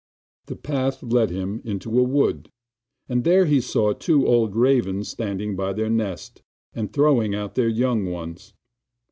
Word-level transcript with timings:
The 0.47 0.55
path 0.55 1.03
led 1.03 1.29
him 1.29 1.61
into 1.63 1.99
a 1.99 2.01
wood, 2.01 2.49
and 3.07 3.23
there 3.23 3.45
he 3.45 3.61
saw 3.61 3.93
two 3.93 4.25
old 4.25 4.55
ravens 4.55 5.09
standing 5.09 5.55
by 5.55 5.73
their 5.73 5.91
nest, 5.91 6.41
and 6.73 6.91
throwing 6.91 7.35
out 7.35 7.53
their 7.53 7.69
young 7.69 8.07
ones. 8.09 8.55